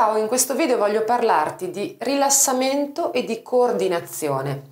[0.00, 4.62] Ciao, in questo video voglio parlarti di rilassamento e di coordinazione.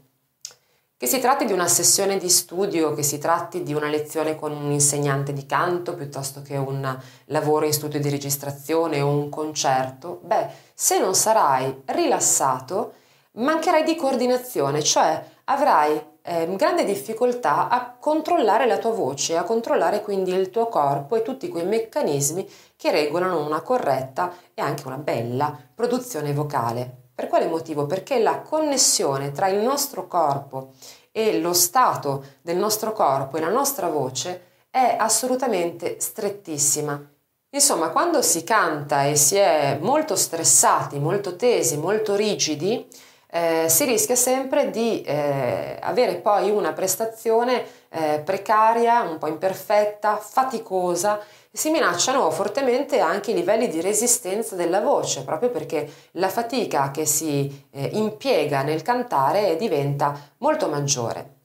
[0.96, 4.52] Che si tratti di una sessione di studio, che si tratti di una lezione con
[4.52, 10.18] un insegnante di canto piuttosto che un lavoro in studio di registrazione o un concerto,
[10.22, 12.94] beh, se non sarai rilassato,
[13.32, 20.02] mancherai di coordinazione, cioè avrai eh, grande difficoltà a controllare la tua voce, a controllare
[20.02, 24.98] quindi il tuo corpo e tutti quei meccanismi che regolano una corretta e anche una
[24.98, 27.06] bella produzione vocale.
[27.14, 27.86] Per quale motivo?
[27.86, 30.72] Perché la connessione tra il nostro corpo
[31.10, 37.02] e lo stato del nostro corpo e la nostra voce è assolutamente strettissima.
[37.50, 42.86] Insomma, quando si canta e si è molto stressati, molto tesi, molto rigidi,
[43.30, 50.16] eh, si rischia sempre di eh, avere poi una prestazione eh, precaria, un po' imperfetta,
[50.16, 56.90] faticosa si minacciano fortemente anche i livelli di resistenza della voce, proprio perché la fatica
[56.90, 61.36] che si eh, impiega nel cantare diventa molto maggiore.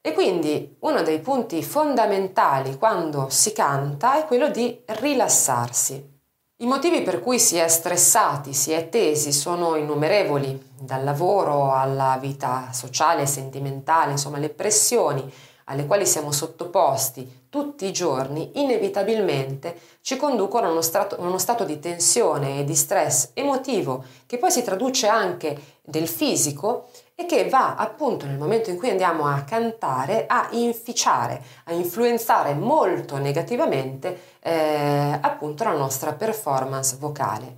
[0.00, 6.17] E quindi uno dei punti fondamentali quando si canta è quello di rilassarsi.
[6.60, 12.18] I motivi per cui si è stressati, si è tesi sono innumerevoli, dal lavoro alla
[12.20, 15.32] vita sociale e sentimentale, insomma le pressioni
[15.66, 21.38] alle quali siamo sottoposti tutti i giorni inevitabilmente ci conducono a uno, strato, a uno
[21.38, 26.88] stato di tensione e di stress emotivo che poi si traduce anche nel fisico
[27.20, 32.54] e che va appunto nel momento in cui andiamo a cantare a inficiare, a influenzare
[32.54, 37.56] molto negativamente eh, appunto la nostra performance vocale.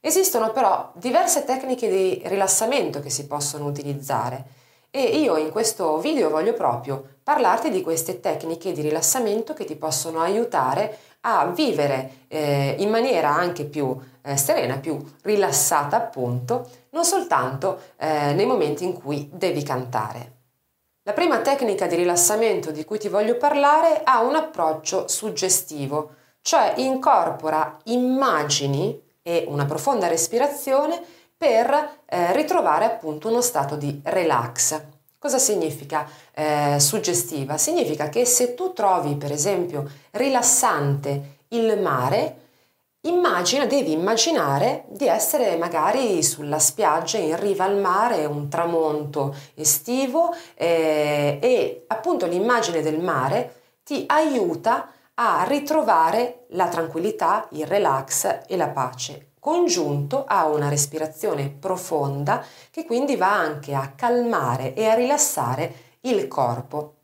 [0.00, 4.44] Esistono però diverse tecniche di rilassamento che si possono utilizzare
[4.90, 9.76] e io in questo video voglio proprio parlarti di queste tecniche di rilassamento che ti
[9.76, 13.96] possono aiutare a vivere eh, in maniera anche più
[14.26, 20.32] eh, serena, più rilassata appunto, non soltanto eh, nei momenti in cui devi cantare.
[21.04, 26.74] La prima tecnica di rilassamento di cui ti voglio parlare ha un approccio suggestivo, cioè
[26.78, 31.00] incorpora immagini e una profonda respirazione
[31.36, 34.80] per eh, ritrovare appunto uno stato di relax.
[35.18, 37.56] Cosa significa eh, suggestiva?
[37.56, 42.45] Significa che se tu trovi per esempio rilassante il mare,
[43.08, 50.34] immagina, devi immaginare di essere magari sulla spiaggia in riva al mare, un tramonto estivo
[50.54, 58.56] eh, e appunto l'immagine del mare ti aiuta a ritrovare la tranquillità, il relax e
[58.56, 64.94] la pace congiunto a una respirazione profonda che quindi va anche a calmare e a
[64.94, 66.94] rilassare il corpo.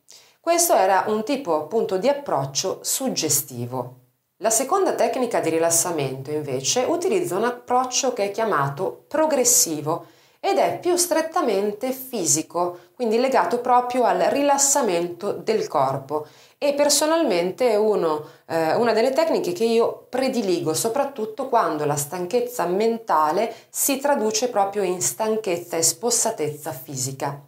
[0.41, 4.02] Questo era un tipo appunto di approccio suggestivo.
[4.43, 10.07] La seconda tecnica di rilassamento invece utilizza un approccio che è chiamato progressivo
[10.41, 16.27] ed è più strettamente fisico, quindi legato proprio al rilassamento del corpo
[16.59, 22.67] e personalmente è uno, eh, una delle tecniche che io prediligo, soprattutto quando la stanchezza
[22.67, 27.41] mentale si traduce proprio in stanchezza e spossatezza fisica.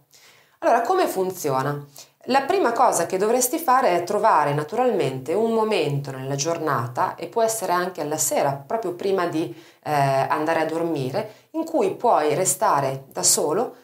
[0.59, 1.85] Allora, come funziona?
[2.29, 7.43] La prima cosa che dovresti fare è trovare naturalmente un momento nella giornata e può
[7.43, 9.53] essere anche alla sera, proprio prima di
[9.83, 13.75] eh, andare a dormire, in cui puoi restare da solo,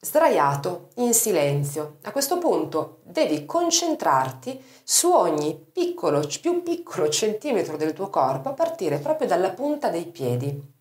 [0.00, 1.98] sdraiato, in silenzio.
[2.04, 8.54] A questo punto devi concentrarti su ogni piccolo, più piccolo centimetro del tuo corpo a
[8.54, 10.73] partire proprio dalla punta dei piedi.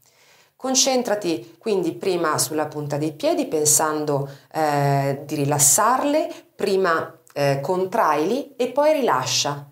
[0.63, 8.69] Concentrati quindi prima sulla punta dei piedi pensando eh, di rilassarle, prima eh, contraili e
[8.69, 9.67] poi rilascia.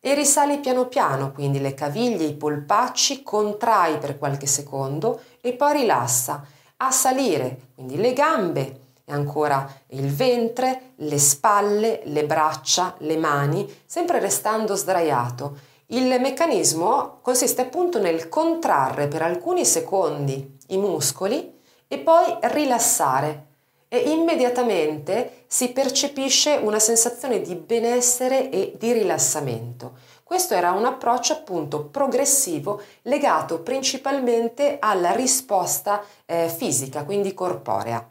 [0.00, 5.80] E risali piano piano, quindi le caviglie, i polpacci, contrai per qualche secondo e poi
[5.80, 6.42] rilassa.
[6.78, 13.70] A salire, quindi le gambe e ancora il ventre, le spalle, le braccia, le mani,
[13.84, 15.58] sempre restando sdraiato
[15.92, 23.46] il meccanismo consiste appunto nel contrarre per alcuni secondi i muscoli e poi rilassare
[23.88, 29.92] e immediatamente si percepisce una sensazione di benessere e di rilassamento.
[30.24, 38.02] Questo era un approccio appunto progressivo legato principalmente alla risposta eh, fisica, quindi corporea.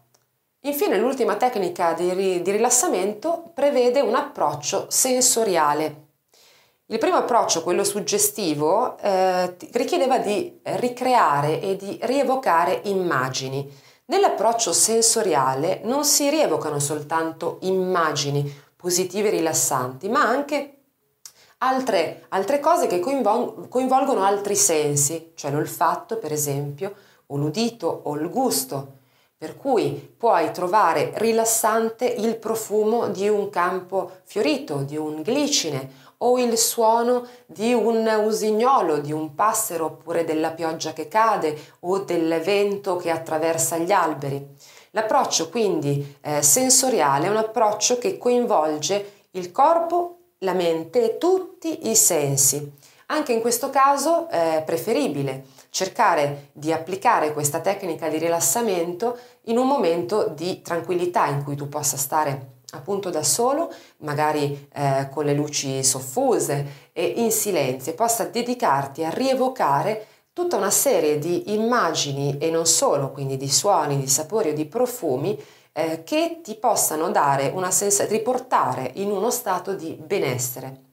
[0.65, 6.00] Infine l'ultima tecnica di, di rilassamento prevede un approccio sensoriale
[6.91, 13.65] il primo approccio, quello suggestivo, eh, richiedeva di ricreare e di rievocare immagini.
[14.07, 20.79] Nell'approccio sensoriale non si rievocano soltanto immagini positive e rilassanti, ma anche
[21.59, 26.93] altre, altre cose che coinvol- coinvolgono altri sensi, cioè l'olfatto per esempio,
[27.27, 28.97] o l'udito o il gusto,
[29.37, 36.39] per cui puoi trovare rilassante il profumo di un campo fiorito, di un glicine o
[36.39, 42.41] il suono di un usignolo, di un passero oppure della pioggia che cade o del
[42.43, 44.45] vento che attraversa gli alberi.
[44.91, 51.89] L'approccio quindi eh, sensoriale è un approccio che coinvolge il corpo, la mente e tutti
[51.89, 52.79] i sensi.
[53.07, 59.67] Anche in questo caso è preferibile cercare di applicare questa tecnica di rilassamento in un
[59.67, 65.33] momento di tranquillità in cui tu possa stare appunto da solo, magari eh, con le
[65.33, 72.49] luci soffuse e in silenzio, possa dedicarti a rievocare tutta una serie di immagini e
[72.49, 75.37] non solo, quindi di suoni, di sapori o di profumi
[75.73, 80.89] eh, che ti possano dare una sensazione, riportare in uno stato di benessere.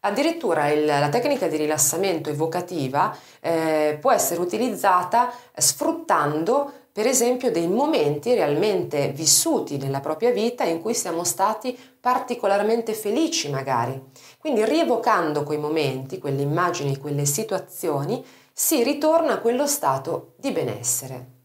[0.00, 7.68] Addirittura il, la tecnica di rilassamento evocativa eh, può essere utilizzata sfruttando per esempio dei
[7.68, 14.00] momenti realmente vissuti nella propria vita in cui siamo stati particolarmente felici magari.
[14.38, 21.39] Quindi rievocando quei momenti, quelle immagini, quelle situazioni, si ritorna a quello stato di benessere.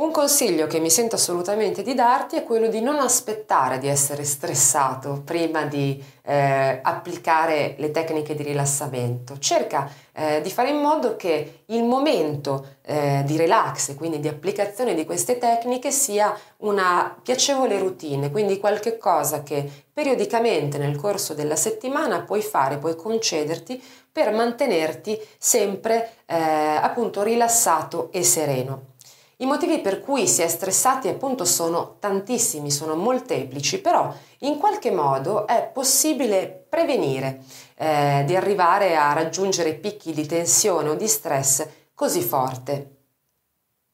[0.00, 4.22] Un consiglio che mi sento assolutamente di darti è quello di non aspettare di essere
[4.22, 9.40] stressato prima di eh, applicare le tecniche di rilassamento.
[9.40, 14.94] Cerca eh, di fare in modo che il momento eh, di relax, quindi di applicazione
[14.94, 21.56] di queste tecniche, sia una piacevole routine, quindi qualche cosa che periodicamente nel corso della
[21.56, 28.94] settimana puoi fare, puoi concederti per mantenerti sempre eh, appunto rilassato e sereno.
[29.40, 34.90] I motivi per cui si è stressati appunto sono tantissimi, sono molteplici, però in qualche
[34.90, 37.44] modo è possibile prevenire
[37.76, 41.64] eh, di arrivare a raggiungere picchi di tensione o di stress
[41.94, 42.97] così forte.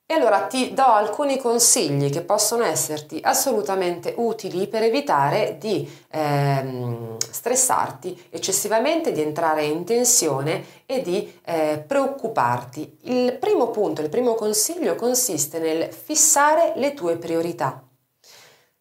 [0.07, 7.17] E allora ti do alcuni consigli che possono esserti assolutamente utili per evitare di ehm,
[7.19, 12.99] stressarti eccessivamente, di entrare in tensione e di eh, preoccuparti.
[13.05, 17.83] Il primo punto, il primo consiglio consiste nel fissare le tue priorità.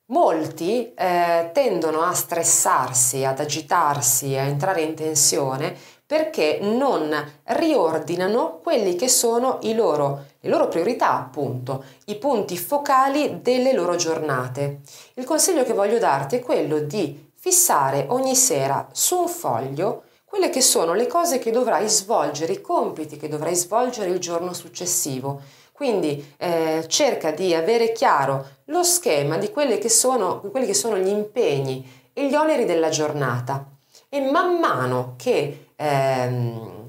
[0.07, 5.73] Molti eh, tendono a stressarsi, ad agitarsi, a entrare in tensione
[6.13, 7.11] perché non
[7.45, 13.95] riordinano quelli che sono i loro, le loro priorità, appunto, i punti focali delle loro
[13.95, 14.81] giornate.
[15.15, 20.51] Il consiglio che voglio darti è quello di fissare ogni sera su un foglio quelle
[20.51, 25.41] che sono le cose che dovrai svolgere, i compiti che dovrai svolgere il giorno successivo.
[25.71, 30.95] Quindi eh, cerca di avere chiaro lo schema di quelli che sono, quelli che sono
[30.95, 33.65] gli impegni e gli oneri della giornata
[34.13, 36.85] e man mano che ehm,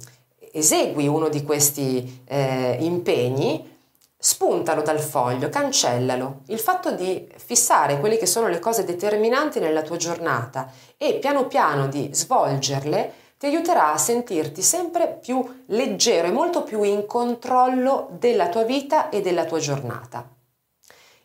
[0.53, 3.73] esegui uno di questi eh, impegni,
[4.17, 6.43] spuntalo dal foglio, cancellalo.
[6.47, 11.47] Il fatto di fissare quelle che sono le cose determinanti nella tua giornata e piano
[11.47, 18.09] piano di svolgerle ti aiuterà a sentirti sempre più leggero e molto più in controllo
[18.19, 20.27] della tua vita e della tua giornata.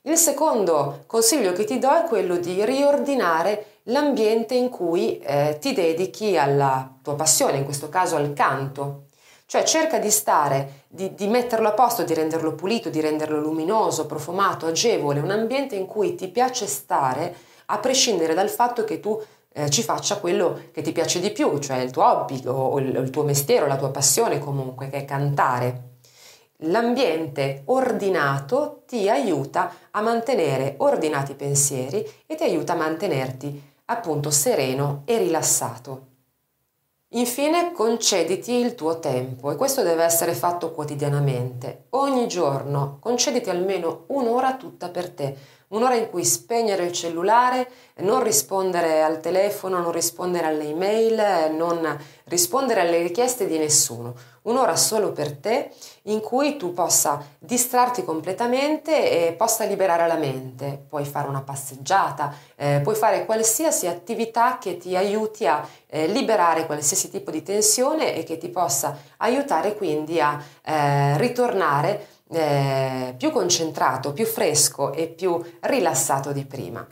[0.01, 5.73] Il secondo consiglio che ti do è quello di riordinare l'ambiente in cui eh, ti
[5.73, 9.05] dedichi alla tua passione, in questo caso al canto.
[9.45, 14.05] Cioè cerca di stare, di, di, metterlo a posto, di renderlo pulito, di renderlo luminoso,
[14.05, 17.35] profumato, agevole, un ambiente in cui ti piace stare,
[17.71, 19.19] a prescindere dal fatto che tu
[19.51, 22.95] eh, ci faccia quello che ti piace di più, cioè il tuo hobby o, il,
[22.95, 25.87] il tuo mestiere o la tua passione comunque, che è cantare.
[26.63, 34.31] L'ambiente ordinato ti aiuta a mantenere ordinati i pensieri e ti aiuta a mantenerti appunto
[34.31, 36.07] sereno e rilassato.
[37.13, 41.85] Infine concediti il tuo tempo e questo deve essere fatto quotidianamente.
[41.91, 45.35] Ogni giorno concediti almeno un'ora tutta per te,
[45.69, 51.97] un'ora in cui spegnere il cellulare, non rispondere al telefono, non rispondere alle email, non
[52.25, 54.13] rispondere alle richieste di nessuno.
[54.43, 55.69] Un'ora solo per te
[56.03, 60.85] in cui tu possa distrarti completamente e possa liberare la mente.
[60.87, 66.65] Puoi fare una passeggiata, eh, puoi fare qualsiasi attività che ti aiuti a eh, liberare
[66.65, 73.31] qualsiasi tipo di tensione e che ti possa aiutare quindi a eh, ritornare eh, più
[73.31, 76.87] concentrato, più fresco e più rilassato di prima.